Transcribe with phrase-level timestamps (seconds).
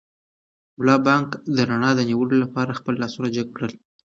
[0.77, 3.73] ملا بانګ د رڼا د نیولو لپاره خپل لاسونه جګ کړل.